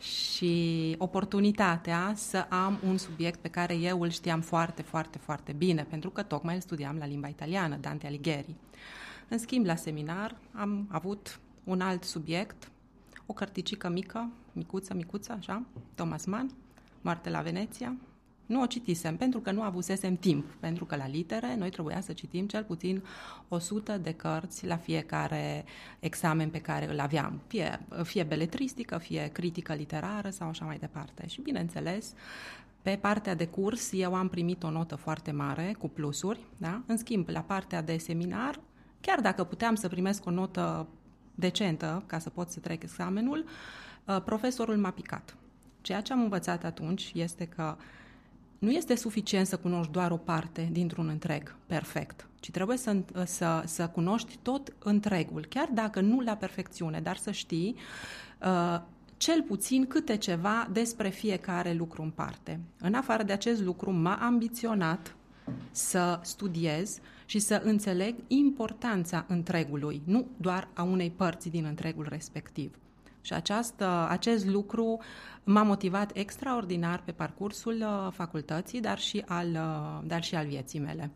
și 0.00 0.94
oportunitatea 0.98 2.12
să 2.16 2.46
am 2.48 2.78
un 2.86 2.96
subiect 2.96 3.40
pe 3.40 3.48
care 3.48 3.74
eu 3.74 4.00
îl 4.00 4.08
știam 4.08 4.40
foarte, 4.40 4.82
foarte, 4.82 5.18
foarte 5.18 5.52
bine, 5.52 5.82
pentru 5.82 6.10
că 6.10 6.22
tocmai 6.22 6.54
îl 6.54 6.60
studiam 6.60 6.96
la 6.96 7.06
limba 7.06 7.28
italiană, 7.28 7.76
Dante 7.76 8.06
Alighieri. 8.06 8.54
În 9.28 9.38
schimb, 9.38 9.64
la 9.64 9.76
seminar 9.76 10.36
am 10.52 10.86
avut 10.90 11.40
un 11.64 11.80
alt 11.80 12.04
subiect, 12.04 12.70
o 13.26 13.32
cărticică 13.32 13.88
mică, 13.88 14.30
micuță, 14.52 14.94
micuță, 14.94 15.32
așa, 15.32 15.62
Thomas 15.94 16.24
Mann, 16.24 16.50
Moarte 17.00 17.30
la 17.30 17.40
Veneția, 17.40 17.96
nu 18.50 18.60
o 18.60 18.66
citisem 18.66 19.16
pentru 19.16 19.40
că 19.40 19.50
nu 19.50 19.62
avusesem 19.62 20.16
timp, 20.16 20.44
pentru 20.60 20.84
că 20.84 20.96
la 20.96 21.06
litere 21.06 21.56
noi 21.56 21.70
trebuia 21.70 22.00
să 22.00 22.12
citim 22.12 22.46
cel 22.46 22.64
puțin 22.64 23.02
100 23.48 23.98
de 23.98 24.12
cărți 24.12 24.66
la 24.66 24.76
fiecare 24.76 25.64
examen 26.00 26.50
pe 26.50 26.60
care 26.60 26.90
îl 26.90 27.00
aveam, 27.00 27.40
fie, 27.46 27.80
fie 28.02 28.22
beletristică, 28.22 28.98
fie 28.98 29.30
critică 29.32 29.74
literară 29.74 30.30
sau 30.30 30.48
așa 30.48 30.64
mai 30.64 30.78
departe. 30.78 31.26
Și 31.26 31.40
bineînțeles, 31.40 32.14
pe 32.82 32.98
partea 33.00 33.34
de 33.34 33.46
curs 33.46 33.92
eu 33.92 34.14
am 34.14 34.28
primit 34.28 34.62
o 34.62 34.70
notă 34.70 34.96
foarte 34.96 35.30
mare, 35.30 35.74
cu 35.78 35.88
plusuri, 35.88 36.40
da? 36.56 36.82
în 36.86 36.96
schimb, 36.96 37.28
la 37.28 37.40
partea 37.40 37.82
de 37.82 37.96
seminar, 37.96 38.60
chiar 39.00 39.20
dacă 39.20 39.44
puteam 39.44 39.74
să 39.74 39.88
primesc 39.88 40.26
o 40.26 40.30
notă 40.30 40.86
decentă 41.34 42.02
ca 42.06 42.18
să 42.18 42.30
pot 42.30 42.50
să 42.50 42.60
trec 42.60 42.82
examenul, 42.82 43.44
uh, 44.04 44.22
profesorul 44.24 44.76
m-a 44.76 44.90
picat. 44.90 45.36
Ceea 45.80 46.00
ce 46.00 46.12
am 46.12 46.20
învățat 46.20 46.64
atunci 46.64 47.12
este 47.14 47.46
că 47.46 47.76
nu 48.60 48.70
este 48.70 48.94
suficient 48.94 49.46
să 49.46 49.56
cunoști 49.56 49.92
doar 49.92 50.10
o 50.10 50.16
parte 50.16 50.68
dintr-un 50.72 51.08
întreg 51.08 51.56
perfect, 51.66 52.28
ci 52.40 52.50
trebuie 52.50 52.76
să, 52.76 52.96
să, 53.24 53.62
să 53.66 53.88
cunoști 53.88 54.38
tot 54.42 54.72
întregul, 54.78 55.46
chiar 55.48 55.68
dacă 55.72 56.00
nu 56.00 56.20
la 56.20 56.34
perfecțiune, 56.34 57.00
dar 57.00 57.16
să 57.16 57.30
știi 57.30 57.76
uh, 58.42 58.80
cel 59.16 59.42
puțin 59.42 59.86
câte 59.86 60.16
ceva 60.16 60.68
despre 60.72 61.08
fiecare 61.08 61.72
lucru 61.72 62.02
în 62.02 62.10
parte. 62.10 62.60
În 62.78 62.94
afară 62.94 63.22
de 63.22 63.32
acest 63.32 63.62
lucru, 63.62 63.90
m-a 63.90 64.14
ambiționat 64.14 65.16
să 65.70 66.20
studiez 66.22 66.98
și 67.26 67.38
să 67.38 67.60
înțeleg 67.64 68.14
importanța 68.26 69.24
întregului, 69.28 70.02
nu 70.04 70.26
doar 70.36 70.68
a 70.72 70.82
unei 70.82 71.10
părți 71.10 71.48
din 71.48 71.64
întregul 71.64 72.06
respectiv. 72.08 72.74
Și 73.20 73.32
această, 73.32 74.06
acest 74.08 74.46
lucru 74.46 75.00
m-a 75.44 75.62
motivat 75.62 76.10
extraordinar 76.14 77.02
pe 77.04 77.12
parcursul 77.12 77.76
uh, 77.80 78.12
facultății, 78.12 78.80
dar 78.80 78.98
și 78.98 79.22
al, 79.26 79.48
uh, 79.48 80.06
dar 80.06 80.22
și 80.22 80.34
al 80.34 80.46
vieții 80.46 80.78
mele. 80.78 81.10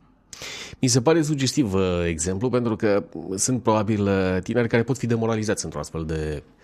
Mi 0.81 0.89
se 0.89 1.03
pare 1.03 1.23
sugestiv 1.23 1.75
uh, 1.75 2.05
exemplu 2.07 2.49
pentru 2.49 2.77
că 2.77 3.05
sunt 3.37 3.63
probabil 3.63 4.09
tineri 4.43 4.69
care 4.69 4.83
pot 4.83 4.99
fi 4.99 5.07
demoralizați 5.07 5.65
într-o 5.65 5.81
astfel 5.81 6.05
de 6.05 6.43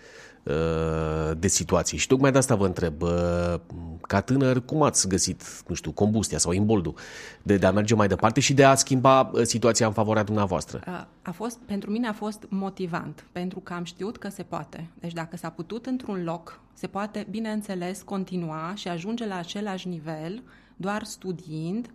de 1.37 1.47
situații. 1.47 1.97
Și 1.97 2.07
tocmai 2.07 2.31
de 2.31 2.37
asta 2.37 2.55
vă 2.55 2.65
întreb, 2.65 3.01
uh, 3.01 3.55
ca 4.01 4.21
tânăr, 4.21 4.65
cum 4.65 4.81
ați 4.81 5.07
găsit, 5.07 5.63
nu 5.67 5.75
știu, 5.75 5.91
combustia 5.91 6.37
sau 6.37 6.51
imboldul 6.51 6.93
de, 7.41 7.57
de 7.57 7.65
a 7.65 7.71
merge 7.71 7.95
mai 7.95 8.07
departe 8.07 8.39
și 8.39 8.53
de 8.53 8.63
a 8.63 8.75
schimba 8.75 9.31
uh, 9.33 9.41
situația 9.43 9.85
în 9.85 9.93
favoarea 9.93 10.23
dumneavoastră? 10.23 11.07
A 11.21 11.31
fost, 11.31 11.57
pentru 11.65 11.91
mine 11.91 12.07
a 12.07 12.13
fost 12.13 12.45
motivant, 12.49 13.25
pentru 13.31 13.59
că 13.59 13.73
am 13.73 13.83
știut 13.83 14.17
că 14.17 14.29
se 14.29 14.43
poate. 14.43 14.87
Deci 14.99 15.13
dacă 15.13 15.37
s-a 15.37 15.49
putut 15.49 15.85
într-un 15.85 16.23
loc, 16.23 16.59
se 16.73 16.87
poate, 16.87 17.27
bineînțeles, 17.29 18.01
continua 18.01 18.73
și 18.75 18.87
ajunge 18.87 19.27
la 19.27 19.37
același 19.37 19.87
nivel 19.87 20.43
doar 20.75 21.03
studiind 21.03 21.85
uh, 21.85 21.91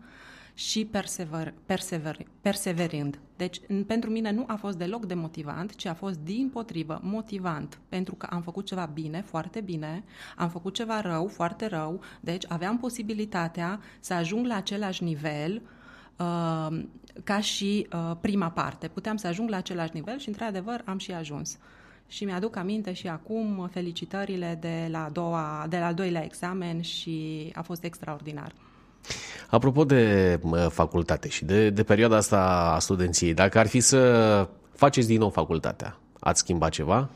și 0.59 0.85
persever, 0.85 1.55
persever, 1.67 2.19
perseverând. 2.41 3.19
Deci, 3.37 3.61
pentru 3.87 4.11
mine 4.11 4.31
nu 4.31 4.45
a 4.47 4.55
fost 4.55 4.79
deloc 4.79 5.07
demotivant, 5.07 5.75
ci 5.75 5.85
a 5.85 5.95
fost 5.95 6.19
din 6.19 6.51
potrivă 6.53 7.01
motivant, 7.03 7.79
pentru 7.89 8.15
că 8.15 8.27
am 8.31 8.43
făcut 8.43 8.67
ceva 8.67 8.91
bine, 8.95 9.21
foarte 9.21 9.61
bine, 9.61 10.05
am 10.37 10.49
făcut 10.49 10.75
ceva 10.75 11.01
rău, 11.01 11.27
foarte 11.27 11.67
rău, 11.67 12.01
deci 12.21 12.45
aveam 12.49 12.79
posibilitatea 12.79 13.81
să 14.01 14.15
ajung 14.15 14.47
la 14.47 14.55
același 14.55 15.03
nivel 15.03 15.63
uh, 16.19 16.83
ca 17.25 17.41
și 17.41 17.87
uh, 17.93 18.17
prima 18.21 18.51
parte. 18.51 18.89
Puteam 18.89 19.17
să 19.17 19.27
ajung 19.27 19.49
la 19.49 19.57
același 19.57 19.95
nivel 19.95 20.19
și, 20.19 20.29
într-adevăr, 20.29 20.83
am 20.85 20.99
și 20.99 21.13
ajuns. 21.13 21.59
Și 22.09 22.25
mi-aduc 22.25 22.57
aminte 22.57 22.93
și 22.93 23.09
acum 23.09 23.69
felicitările 23.73 24.59
de 24.61 24.89
la, 24.91 25.09
doua, 25.13 25.67
de 25.69 25.79
la 25.79 25.87
al 25.87 25.95
doilea 25.95 26.25
examen 26.25 26.81
și 26.81 27.51
a 27.55 27.63
fost 27.63 27.85
extraordinar. 27.85 28.53
Apropo 29.49 29.85
de 29.85 30.41
facultate 30.69 31.29
și 31.29 31.45
de, 31.45 31.71
de 31.71 31.83
perioada 31.83 32.17
asta 32.17 32.73
a 32.75 32.79
studenției, 32.79 33.35
dacă 33.35 33.59
ar 33.59 33.67
fi 33.67 33.81
să 33.81 34.49
faceți 34.75 35.07
din 35.07 35.19
nou 35.19 35.31
facultatea, 35.31 35.97
ați 36.21 36.41
schimba 36.41 36.69
ceva? 36.69 37.09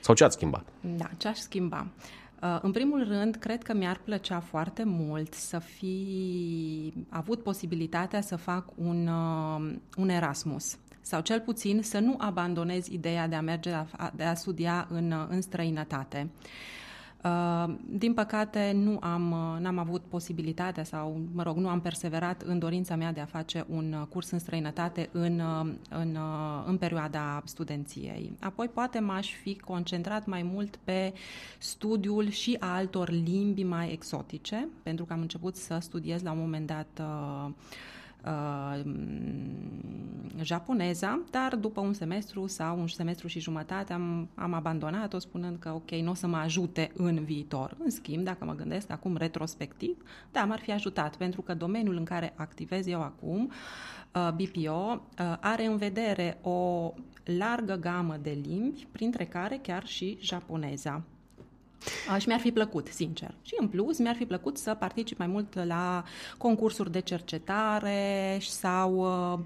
Sau 0.00 0.14
ce 0.14 0.24
ați 0.24 0.34
schimba? 0.34 0.64
Da, 0.80 1.10
ce 1.16 1.28
aș 1.28 1.36
schimba? 1.36 1.86
Uh, 2.42 2.58
în 2.62 2.70
primul 2.70 3.06
rând, 3.08 3.36
cred 3.36 3.62
că 3.62 3.74
mi-ar 3.74 4.00
plăcea 4.04 4.40
foarte 4.40 4.82
mult 4.86 5.34
să 5.34 5.58
fi 5.58 6.92
avut 7.08 7.42
posibilitatea 7.42 8.20
să 8.20 8.36
fac 8.36 8.64
un, 8.74 9.06
uh, 9.06 9.74
un 9.96 10.08
Erasmus 10.08 10.76
sau 11.00 11.20
cel 11.20 11.40
puțin 11.40 11.82
să 11.82 11.98
nu 11.98 12.14
abandonez 12.18 12.86
ideea 12.86 13.28
de 13.28 13.34
a 13.34 13.40
merge 13.40 13.70
de 14.14 14.24
a 14.24 14.34
studia 14.34 14.86
în, 14.90 15.26
în 15.28 15.40
străinătate. 15.40 16.30
Uh, 16.30 16.48
Uh, 16.48 16.87
din 17.86 18.14
păcate, 18.14 18.72
nu 18.74 18.98
am, 19.00 19.30
uh, 19.30 19.60
n-am 19.60 19.78
avut 19.78 20.02
posibilitatea 20.02 20.84
sau, 20.84 21.20
mă 21.32 21.42
rog, 21.42 21.56
nu 21.56 21.68
am 21.68 21.80
perseverat 21.80 22.42
în 22.42 22.58
dorința 22.58 22.96
mea 22.96 23.12
de 23.12 23.20
a 23.20 23.24
face 23.24 23.64
un 23.68 23.92
uh, 23.92 24.06
curs 24.08 24.30
în 24.30 24.38
străinătate 24.38 25.08
în, 25.12 25.42
în, 25.90 26.18
în 26.66 26.76
perioada 26.76 27.42
studenției. 27.44 28.32
Apoi, 28.40 28.68
poate 28.68 28.98
m-aș 28.98 29.34
fi 29.42 29.56
concentrat 29.56 30.26
mai 30.26 30.42
mult 30.42 30.76
pe 30.76 31.12
studiul 31.58 32.28
și 32.28 32.56
a 32.60 32.74
altor 32.74 33.10
limbi 33.10 33.62
mai 33.62 33.92
exotice, 33.92 34.68
pentru 34.82 35.04
că 35.04 35.12
am 35.12 35.20
început 35.20 35.56
să 35.56 35.78
studiez 35.80 36.22
la 36.22 36.32
un 36.32 36.38
moment 36.38 36.66
dat 36.66 37.00
uh, 37.00 37.50
uh, 38.24 38.80
japoneza, 40.42 41.20
dar 41.30 41.56
după 41.56 41.80
un 41.80 41.92
semestru 41.92 42.46
sau 42.46 42.78
un 42.78 42.86
semestru 42.86 43.26
și 43.26 43.40
jumătate 43.40 43.92
am, 43.92 44.28
am 44.34 44.52
abandonat-o 44.52 45.18
spunând 45.18 45.58
că 45.58 45.72
ok, 45.74 45.90
nu 45.90 46.10
o 46.10 46.14
să 46.14 46.26
mă 46.26 46.36
ajute 46.36 46.90
în 46.94 47.24
viitor. 47.24 47.76
În 47.84 47.90
schimb, 47.90 48.24
dacă 48.24 48.44
mă 48.44 48.54
gândesc 48.54 48.90
acum 48.90 49.16
retrospectiv, 49.16 49.96
da, 50.32 50.44
m-ar 50.44 50.58
fi 50.58 50.72
ajutat, 50.72 51.16
pentru 51.16 51.42
că 51.42 51.54
domeniul 51.54 51.96
în 51.96 52.04
care 52.04 52.32
activez 52.36 52.86
eu 52.86 53.02
acum, 53.02 53.52
uh, 54.14 54.28
BPO, 54.32 55.02
uh, 55.18 55.36
are 55.40 55.64
în 55.64 55.76
vedere 55.76 56.38
o 56.42 56.92
largă 57.24 57.74
gamă 57.74 58.16
de 58.22 58.38
limbi, 58.46 58.86
printre 58.92 59.24
care 59.24 59.56
chiar 59.62 59.86
și 59.86 60.18
japoneza. 60.20 61.02
Și 62.18 62.26
mi-ar 62.26 62.40
fi 62.40 62.50
plăcut, 62.50 62.86
sincer. 62.86 63.34
Și 63.42 63.54
în 63.60 63.68
plus, 63.68 63.98
mi-ar 63.98 64.14
fi 64.14 64.24
plăcut 64.24 64.58
să 64.58 64.74
particip 64.74 65.18
mai 65.18 65.26
mult 65.26 65.64
la 65.64 66.04
concursuri 66.38 66.92
de 66.92 67.00
cercetare 67.00 68.38
sau, 68.40 68.94
uh, 68.94 69.38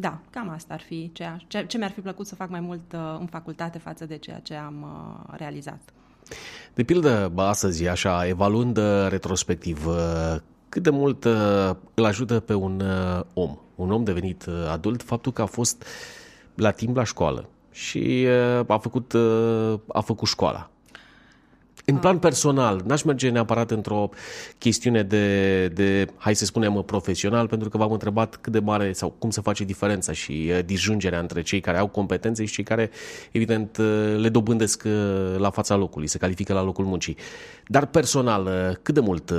da, 0.00 0.20
cam 0.30 0.48
asta 0.48 0.74
ar 0.74 0.80
fi 0.80 1.10
ceea, 1.12 1.40
ce, 1.46 1.64
ce 1.66 1.78
mi-ar 1.78 1.90
fi 1.90 2.00
plăcut 2.00 2.26
să 2.26 2.34
fac 2.34 2.48
mai 2.48 2.60
mult 2.60 2.92
uh, 2.92 3.16
în 3.20 3.26
facultate 3.26 3.78
față 3.78 4.06
de 4.06 4.16
ceea 4.16 4.38
ce 4.38 4.54
am 4.54 4.82
uh, 4.82 5.34
realizat. 5.36 5.80
De 6.74 6.82
pildă, 6.82 7.32
astăzi, 7.36 7.86
așa, 7.86 8.26
evaluând 8.26 8.78
retrospectiv, 9.08 9.86
cât 10.68 10.82
de 10.82 10.90
mult 10.90 11.24
îl 11.94 12.04
ajută 12.04 12.40
pe 12.40 12.54
un 12.54 12.82
om, 13.34 13.58
un 13.74 13.90
om 13.90 14.04
devenit 14.04 14.46
adult, 14.70 15.02
faptul 15.02 15.32
că 15.32 15.42
a 15.42 15.46
fost 15.46 15.86
la 16.54 16.70
timp 16.70 16.96
la 16.96 17.04
școală 17.04 17.48
și 17.70 18.26
a 18.66 18.78
făcut, 18.78 19.14
a 19.88 20.00
făcut 20.00 20.28
școala 20.28 20.70
în 21.90 21.96
plan 21.96 22.18
personal, 22.18 22.82
n-aș 22.86 23.02
merge 23.02 23.28
neapărat 23.28 23.70
într-o 23.70 24.08
chestiune 24.58 25.02
de, 25.02 25.68
de, 25.68 26.06
hai 26.16 26.34
să 26.34 26.44
spunem, 26.44 26.82
profesional, 26.86 27.46
pentru 27.46 27.68
că 27.68 27.76
v-am 27.76 27.92
întrebat 27.92 28.36
cât 28.36 28.52
de 28.52 28.58
mare 28.58 28.92
sau 28.92 29.10
cum 29.18 29.30
se 29.30 29.40
face 29.40 29.64
diferența 29.64 30.12
și 30.12 30.50
uh, 30.50 30.64
disjungerea 30.64 31.18
între 31.18 31.42
cei 31.42 31.60
care 31.60 31.78
au 31.78 31.86
competențe 31.86 32.44
și 32.44 32.52
cei 32.52 32.64
care, 32.64 32.90
evident, 33.30 33.76
uh, 33.76 34.16
le 34.18 34.28
dobândesc 34.28 34.82
uh, 34.86 35.38
la 35.38 35.50
fața 35.50 35.76
locului, 35.76 36.06
se 36.06 36.18
califică 36.18 36.52
la 36.52 36.62
locul 36.62 36.84
muncii. 36.84 37.16
Dar 37.66 37.86
personal, 37.86 38.78
cât 38.82 38.94
de 38.94 39.00
mult 39.00 39.32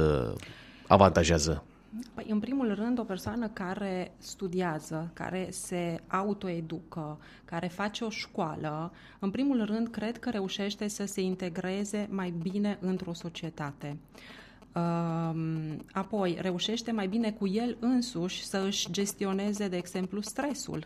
avantajează? 0.88 1.64
Păi, 2.14 2.26
în 2.30 2.40
primul 2.40 2.74
rând, 2.74 3.00
o 3.00 3.04
persoană 3.04 3.48
care 3.48 4.12
studiază, 4.18 5.10
care 5.14 5.48
se 5.52 6.02
autoeducă, 6.08 7.20
care 7.46 7.68
face 7.68 8.04
o 8.04 8.10
școală, 8.10 8.92
în 9.20 9.32
primul 9.32 9.66
rând, 9.66 9.88
cred 9.88 10.20
că 10.20 10.30
reușește 10.30 10.88
să 10.88 11.06
se 11.06 11.22
integreze 11.22 12.08
mai 12.12 12.34
bine 12.42 12.78
într-o 12.82 13.14
societate. 13.14 13.98
Apoi, 15.92 16.38
reușește 16.40 16.92
mai 16.92 17.08
bine 17.08 17.32
cu 17.32 17.48
el 17.48 17.78
însuși 17.80 18.46
să 18.46 18.58
își 18.58 18.92
gestioneze, 18.92 19.68
de 19.68 19.78
exemplu, 19.78 20.22
stresul, 20.22 20.86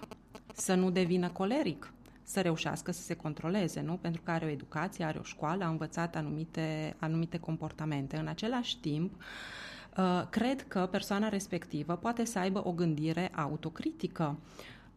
să 0.54 0.74
nu 0.74 0.90
devină 0.90 1.30
coleric, 1.30 1.94
să 2.24 2.42
reușească 2.42 2.92
să 2.92 3.02
se 3.02 3.14
controleze, 3.14 3.82
nu? 3.82 3.94
Pentru 3.94 4.22
că 4.22 4.32
are 4.32 4.46
o 4.46 4.50
educație, 4.50 5.06
are 5.06 5.20
o 5.20 5.24
școală, 5.24 5.64
a 5.64 5.70
învățat 5.70 6.16
anumite, 6.16 6.96
anumite 7.00 7.38
comportamente. 7.38 8.18
În 8.18 8.28
același 8.28 8.80
timp, 8.80 9.12
uh, 9.14 9.22
Uh, 9.22 9.83
cred 10.30 10.66
că 10.68 10.88
persoana 10.92 11.30
respectivă 11.30 11.96
poate 11.96 12.26
să 12.26 12.40
aibă 12.40 12.62
o 12.66 12.72
gândire 12.72 13.32
autocritică 13.36 14.36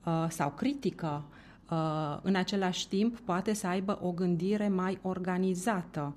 uh, 0.04 0.26
sau 0.28 0.50
critică. 0.50 1.24
Uh, 1.70 2.18
în 2.22 2.34
același 2.34 2.88
timp, 2.88 3.18
poate 3.18 3.54
să 3.54 3.66
aibă 3.66 3.98
o 4.02 4.10
gândire 4.10 4.68
mai 4.68 4.98
organizată. 5.02 6.14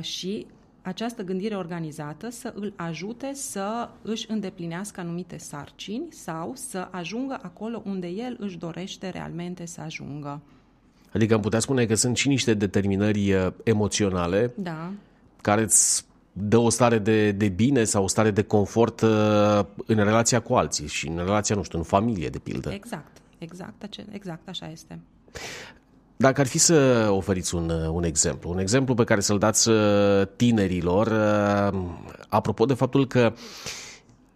și 0.00 0.46
această 0.82 1.22
gândire 1.22 1.56
organizată 1.56 2.30
să 2.30 2.52
îl 2.56 2.72
ajute 2.76 3.30
să 3.34 3.88
își 4.02 4.30
îndeplinească 4.30 5.00
anumite 5.00 5.38
sarcini 5.38 6.06
sau 6.10 6.52
să 6.54 6.88
ajungă 6.90 7.38
acolo 7.42 7.82
unde 7.84 8.06
el 8.06 8.36
își 8.40 8.58
dorește 8.58 9.08
realmente 9.08 9.66
să 9.66 9.80
ajungă. 9.80 10.40
Adică 11.12 11.34
am 11.34 11.40
putea 11.40 11.58
spune 11.58 11.86
că 11.86 11.94
sunt 11.94 12.16
și 12.16 12.28
niște 12.28 12.54
determinări 12.54 13.32
uh, 13.32 13.52
emoționale 13.62 14.52
da. 14.56 14.90
care 15.40 15.62
îți 15.62 16.04
dă 16.36 16.56
o 16.56 16.68
stare 16.68 16.98
de, 16.98 17.30
de 17.30 17.48
bine 17.48 17.84
sau 17.84 18.04
o 18.04 18.08
stare 18.08 18.30
de 18.30 18.42
confort 18.42 19.00
uh, 19.00 19.08
în 19.86 19.96
relația 19.96 20.40
cu 20.40 20.54
alții 20.54 20.86
și 20.86 21.08
în 21.08 21.16
relația, 21.16 21.56
nu 21.56 21.62
știu, 21.62 21.78
în 21.78 21.84
familie, 21.84 22.28
de 22.28 22.38
pildă. 22.38 22.70
Exact, 22.72 23.16
exact, 23.38 23.84
exact 24.10 24.48
așa 24.48 24.70
este. 24.70 24.98
Dacă 26.16 26.40
ar 26.40 26.46
fi 26.46 26.58
să 26.58 27.08
oferiți 27.10 27.54
un, 27.54 27.70
un 27.70 28.04
exemplu, 28.04 28.50
un 28.50 28.58
exemplu 28.58 28.94
pe 28.94 29.04
care 29.04 29.20
să-l 29.20 29.38
dați 29.38 29.68
uh, 29.68 29.76
tinerilor, 30.36 31.12
apropo 32.28 32.64
de 32.64 32.74
faptul 32.74 33.06
că 33.06 33.32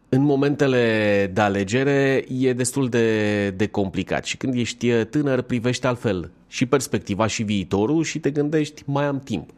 în 0.09 0.23
momentele 0.23 1.31
de 1.35 1.41
alegere 1.41 2.25
e 2.29 2.53
destul 2.53 2.89
de, 2.89 3.51
de 3.51 3.67
complicat 3.67 4.25
și 4.25 4.37
când 4.37 4.55
ești 4.55 5.05
tânăr 5.05 5.43
privești 5.43 5.87
altfel 5.87 6.31
și 6.47 6.67
perspectiva 6.67 7.27
și 7.27 7.43
viitorul 7.43 8.05
și 8.05 8.19
te 8.19 8.31
gândești 8.31 8.83
mai 8.87 9.05
am 9.05 9.21
timp. 9.21 9.51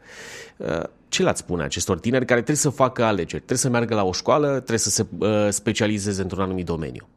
Ce 1.09 1.23
le-ați 1.23 1.39
spune 1.39 1.63
acestor 1.63 1.99
tineri 1.99 2.25
care 2.25 2.39
trebuie 2.39 2.55
să 2.55 2.69
facă 2.69 3.03
alegeri, 3.03 3.29
trebuie 3.29 3.57
să 3.57 3.69
meargă 3.69 3.95
la 3.95 4.03
o 4.03 4.11
școală, 4.11 4.47
trebuie 4.47 4.77
să 4.77 4.89
se 4.89 5.05
uh, 5.17 5.47
specializeze 5.49 6.21
într-un 6.21 6.43
anumit 6.43 6.65
domeniu? 6.65 7.07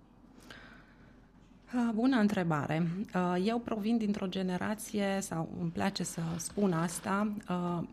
Bună 1.95 2.17
întrebare. 2.17 2.89
Eu 3.45 3.59
provin 3.59 3.97
dintr-o 3.97 4.27
generație, 4.27 5.19
sau 5.21 5.49
îmi 5.61 5.71
place 5.71 6.03
să 6.03 6.21
spun 6.37 6.73
asta, 6.73 7.33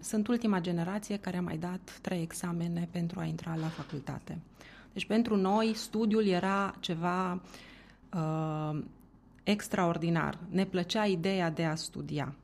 sunt 0.01 0.27
ultima 0.27 0.59
generație 0.59 1.17
care 1.17 1.37
a 1.37 1.41
mai 1.41 1.57
dat 1.57 1.99
trei 2.01 2.21
examene 2.21 2.87
pentru 2.91 3.19
a 3.19 3.23
intra 3.23 3.57
la 3.59 3.67
facultate. 3.67 4.37
Deci 4.93 5.05
pentru 5.05 5.35
noi 5.35 5.73
studiul 5.75 6.25
era 6.25 6.75
ceva 6.79 7.41
uh, 8.13 8.79
extraordinar. 9.43 10.37
Ne 10.49 10.65
plăcea 10.65 11.05
ideea 11.05 11.49
de 11.49 11.63
a 11.63 11.75
studia. 11.75 12.35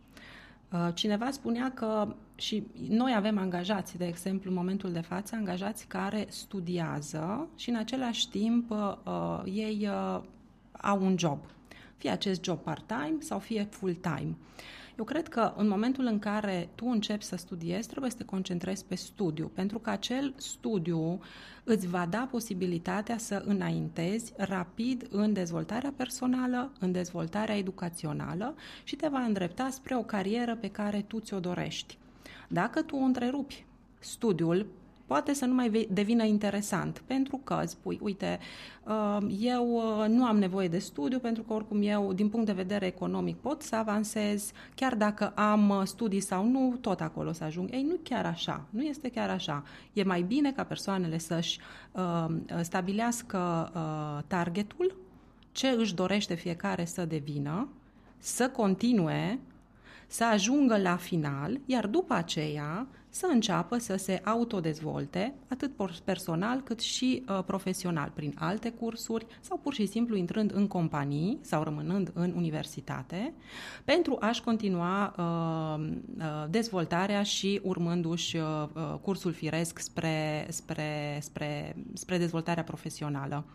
Uh, 0.71 0.87
cineva 0.93 1.31
spunea 1.31 1.71
că 1.71 2.15
și 2.35 2.63
noi 2.89 3.13
avem 3.15 3.37
angajați, 3.37 3.97
de 3.97 4.05
exemplu, 4.05 4.49
în 4.49 4.55
momentul 4.55 4.91
de 4.91 5.01
față, 5.01 5.35
angajați 5.35 5.87
care 5.87 6.25
studiază 6.29 7.47
și 7.55 7.69
în 7.69 7.75
același 7.75 8.29
timp 8.29 8.71
uh, 8.71 9.41
ei 9.45 9.89
uh, 9.89 10.21
au 10.81 11.05
un 11.05 11.17
job. 11.17 11.39
Fie 11.97 12.09
acest 12.09 12.43
job 12.43 12.59
part-time 12.59 13.15
sau 13.19 13.39
fie 13.39 13.67
full-time. 13.69 14.35
Eu 14.97 15.03
cred 15.03 15.27
că 15.27 15.53
în 15.55 15.67
momentul 15.67 16.05
în 16.05 16.19
care 16.19 16.69
tu 16.75 16.85
începi 16.85 17.23
să 17.23 17.35
studiezi, 17.35 17.87
trebuie 17.87 18.11
să 18.11 18.17
te 18.17 18.23
concentrezi 18.23 18.85
pe 18.85 18.95
studiu, 18.95 19.51
pentru 19.53 19.79
că 19.79 19.89
acel 19.89 20.33
studiu 20.37 21.19
îți 21.63 21.87
va 21.87 22.05
da 22.09 22.27
posibilitatea 22.31 23.17
să 23.17 23.43
înaintezi 23.45 24.33
rapid 24.37 25.07
în 25.09 25.33
dezvoltarea 25.33 25.93
personală, 25.95 26.71
în 26.79 26.91
dezvoltarea 26.91 27.57
educațională 27.57 28.55
și 28.83 28.95
te 28.95 29.07
va 29.07 29.19
îndrepta 29.19 29.69
spre 29.69 29.95
o 29.95 30.03
carieră 30.03 30.55
pe 30.55 30.67
care 30.67 31.03
tu 31.07 31.19
ți-o 31.19 31.39
dorești. 31.39 31.97
Dacă 32.47 32.81
tu 32.81 32.95
întrerupi 32.97 33.65
studiul 33.99 34.65
poate 35.07 35.33
să 35.33 35.45
nu 35.45 35.53
mai 35.53 35.87
devină 35.91 36.23
interesant, 36.23 37.03
pentru 37.05 37.37
că 37.43 37.61
spui, 37.65 37.99
uite, 38.01 38.39
uh, 38.83 39.17
eu 39.39 39.75
uh, 39.75 40.07
nu 40.07 40.25
am 40.25 40.37
nevoie 40.37 40.67
de 40.67 40.79
studiu, 40.79 41.19
pentru 41.19 41.43
că 41.43 41.53
oricum 41.53 41.81
eu, 41.81 42.13
din 42.13 42.29
punct 42.29 42.45
de 42.45 42.51
vedere 42.51 42.85
economic, 42.85 43.35
pot 43.35 43.61
să 43.61 43.75
avansez, 43.75 44.51
chiar 44.75 44.95
dacă 44.95 45.29
am 45.35 45.69
uh, 45.69 45.81
studii 45.83 46.19
sau 46.19 46.45
nu, 46.45 46.77
tot 46.81 47.01
acolo 47.01 47.31
să 47.31 47.43
ajung. 47.43 47.69
Ei, 47.71 47.83
nu 47.83 47.95
chiar 48.03 48.25
așa, 48.25 48.65
nu 48.69 48.81
este 48.81 49.09
chiar 49.09 49.29
așa. 49.29 49.63
E 49.93 50.03
mai 50.03 50.21
bine 50.21 50.51
ca 50.51 50.63
persoanele 50.63 51.17
să-și 51.17 51.59
stabilească 52.61 53.71
targetul, 54.27 54.95
ce 55.51 55.67
își 55.67 55.95
dorește 55.95 56.33
fiecare 56.33 56.85
să 56.85 57.05
devină, 57.05 57.67
să 58.17 58.49
continue 58.49 59.39
să 60.07 60.25
ajungă 60.25 60.77
la 60.77 60.95
final, 60.95 61.59
iar 61.65 61.87
după 61.87 62.13
aceea 62.13 62.87
să 63.17 63.27
înceapă 63.31 63.77
să 63.77 63.95
se 63.95 64.21
autodezvolte, 64.23 65.33
atât 65.49 65.71
personal 66.03 66.61
cât 66.61 66.79
și 66.79 67.23
uh, 67.29 67.43
profesional, 67.45 68.11
prin 68.13 68.33
alte 68.37 68.69
cursuri 68.69 69.25
sau 69.41 69.57
pur 69.57 69.73
și 69.73 69.85
simplu 69.85 70.15
intrând 70.15 70.51
în 70.55 70.67
companii 70.67 71.39
sau 71.41 71.63
rămânând 71.63 72.11
în 72.13 72.33
universitate, 72.35 73.33
pentru 73.85 74.17
a-și 74.19 74.43
continua 74.43 75.15
uh, 75.17 75.87
uh, 76.17 76.45
dezvoltarea 76.49 77.23
și 77.23 77.59
urmându-și 77.63 78.35
uh, 78.35 78.43
uh 78.73 78.95
cursul 79.01 79.31
firesc 79.31 79.79
spre, 79.79 80.47
spre, 80.49 81.19
spre, 81.21 81.75
spre 81.93 82.17
dezvoltarea 82.17 82.63
profesională. 82.63 83.45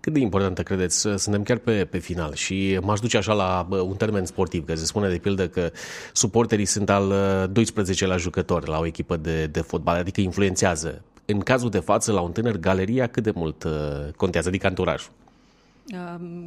Cât 0.00 0.12
de 0.12 0.18
importantă 0.18 0.62
credeți? 0.62 1.00
Suntem 1.16 1.42
chiar 1.42 1.56
pe, 1.56 1.84
pe 1.84 1.98
final 1.98 2.34
și 2.34 2.78
m-aș 2.82 3.00
duce 3.00 3.16
așa 3.16 3.32
la 3.32 3.68
un 3.70 3.96
termen 3.96 4.24
sportiv, 4.24 4.64
că 4.64 4.74
se 4.74 4.84
spune 4.84 5.08
de 5.08 5.18
pildă 5.18 5.48
că 5.48 5.70
suporterii 6.12 6.64
sunt 6.64 6.90
al 6.90 7.12
12 7.52 8.06
la 8.06 8.16
jucători 8.16 8.68
la 8.68 8.78
o 8.78 8.86
echipă 8.86 9.16
de, 9.16 9.46
de 9.46 9.60
fotbal, 9.60 9.96
adică 9.96 10.20
influențează. 10.20 11.02
În 11.24 11.40
cazul 11.40 11.70
de 11.70 11.78
față, 11.78 12.12
la 12.12 12.20
un 12.20 12.32
tânăr, 12.32 12.56
galeria 12.56 13.06
cât 13.06 13.22
de 13.22 13.32
mult 13.34 13.64
uh, 13.64 13.72
contează, 14.16 14.48
adică 14.48 14.66
anturajul? 14.66 15.12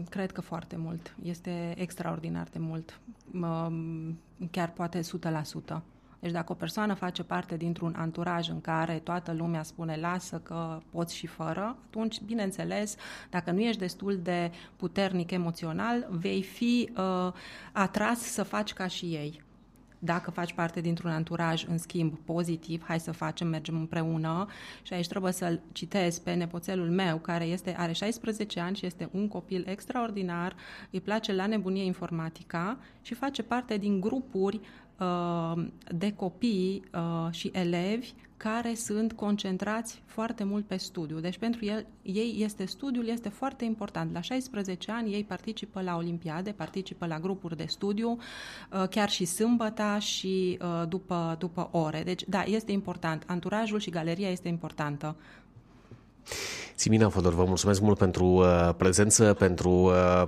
Cred 0.10 0.32
că 0.32 0.42
foarte 0.42 0.76
mult. 0.78 1.16
Este 1.24 1.74
extraordinar 1.78 2.48
de 2.52 2.60
mult. 2.60 3.00
Chiar 4.52 4.72
poate 4.72 5.00
100%. 5.00 5.82
Deci 6.24 6.32
dacă 6.32 6.52
o 6.52 6.56
persoană 6.56 6.94
face 6.94 7.24
parte 7.24 7.58
dintr-un 7.58 7.96
anturaj 7.98 8.50
în 8.50 8.62
care 8.62 9.00
toată 9.00 9.34
lumea 9.34 9.64
spune 9.64 9.96
lasă 9.96 10.38
că 10.44 10.80
poți 10.90 11.16
și 11.16 11.28
fără, 11.28 11.78
atunci, 11.88 12.22
bineînțeles, 12.22 12.96
dacă 13.30 13.52
nu 13.52 13.60
ești 13.60 13.80
destul 13.80 14.20
de 14.22 14.52
puternic 14.76 15.32
emoțional, 15.32 16.08
vei 16.10 16.44
fi 16.44 16.90
uh, 16.98 17.34
atras 17.72 18.20
să 18.20 18.44
faci 18.44 18.74
ca 18.74 18.88
și 18.88 19.06
ei. 19.06 19.42
Dacă 20.00 20.32
faci 20.32 20.54
parte 20.54 20.82
dintr-un 20.82 21.12
anturaj, 21.12 21.66
în 21.68 21.78
schimb, 21.78 22.18
pozitiv, 22.26 22.84
hai 22.84 23.00
să 23.00 23.12
facem, 23.12 23.48
mergem 23.48 23.76
împreună 23.76 24.48
și 24.82 24.94
aici 24.94 25.08
trebuie 25.08 25.32
să-l 25.32 25.62
citez 25.72 26.20
pe 26.20 26.34
nepoțelul 26.34 26.90
meu, 26.90 27.18
care 27.18 27.44
este, 27.44 27.76
are 27.78 27.92
16 27.92 28.60
ani 28.60 28.76
și 28.76 28.86
este 28.86 29.10
un 29.12 29.28
copil 29.28 29.66
extraordinar, 29.68 30.56
îi 30.92 31.02
place 31.02 31.34
la 31.34 31.46
nebunie 31.46 31.84
informatica 31.84 32.78
și 33.02 33.14
face 33.14 33.44
parte 33.44 33.78
din 33.78 34.00
grupuri 34.00 34.56
Uh, 34.56 34.83
de 35.96 36.14
copii 36.14 36.84
uh, 36.94 37.28
și 37.32 37.50
elevi 37.54 38.14
care 38.38 38.74
sunt 38.74 39.14
concentrați 39.14 40.02
foarte 40.06 40.44
mult 40.44 40.66
pe 40.66 40.78
studiu. 40.78 41.20
Deci 41.20 41.38
pentru 41.38 41.66
el, 41.66 41.86
ei 42.02 42.36
este 42.40 42.66
studiul 42.66 43.08
este 43.08 43.30
foarte 43.30 43.66
important. 43.66 44.14
La 44.14 44.22
16 44.22 44.92
ani 44.92 45.14
ei 45.14 45.24
participă 45.24 45.82
la 45.82 45.96
olimpiade, 45.96 46.52
participă 46.52 47.06
la 47.06 47.20
grupuri 47.20 47.58
de 47.58 47.66
studiu, 47.68 48.10
uh, 48.72 48.88
chiar 48.90 49.10
și 49.10 49.26
sâmbăta 49.26 50.00
și 50.00 50.60
după, 50.88 51.36
după 51.40 51.70
ore. 51.72 52.02
Deci 52.04 52.24
da, 52.28 52.44
este 52.44 52.72
important. 52.72 53.24
Anturajul 53.28 53.80
și 53.80 53.90
galeria 53.90 54.30
este 54.30 54.48
importantă. 54.48 55.16
Simina 56.76 57.10
Fodor, 57.10 57.34
vă 57.34 57.44
mulțumesc 57.46 57.82
mult 57.82 57.98
pentru 57.98 58.26
uh, 58.26 58.70
prezență, 58.78 59.34
pentru 59.34 59.70
uh, 59.70 60.24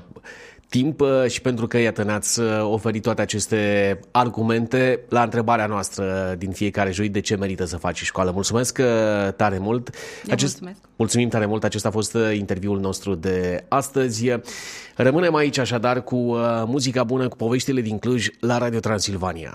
timp 0.70 1.02
uh, 1.02 1.26
și 1.28 1.42
pentru 1.42 1.68
că, 1.68 1.78
iată, 1.78 2.04
ne-ați 2.04 2.40
uh, 2.40 2.48
oferit 2.62 3.02
toate 3.02 3.22
aceste 3.22 4.00
argumente 4.12 5.00
la 5.10 5.24
întrebarea 5.24 5.66
noastră 5.66 6.36
din 6.38 6.52
fiecare 6.52 6.92
joi 6.92 7.10
de 7.10 7.20
ce 7.20 7.36
merită 7.36 7.66
să 7.66 7.78
faci 7.78 8.04
școală. 8.04 8.32
Mulțumesc 8.32 8.78
uh, 8.82 9.34
tare 9.34 9.58
mult! 9.58 9.90
Acest... 10.30 10.62
mulțumesc! 10.62 10.80
Mulțumim 10.96 11.30
tare 11.30 11.46
mult! 11.46 11.64
Acesta 11.64 11.88
a 11.88 11.92
fost 11.92 12.18
interviul 12.34 12.80
nostru 12.80 13.16
de 13.16 13.64
astăzi. 13.68 14.32
Rămânem 14.96 15.36
aici 15.36 15.58
așadar 15.58 16.04
cu 16.04 16.36
muzica 16.66 17.04
bună, 17.04 17.28
cu 17.28 17.36
poveștile 17.36 17.82
din 17.82 18.00
Cluj 18.00 18.28
la 18.40 18.58
Radio 18.58 18.80
Transilvania. 18.80 19.44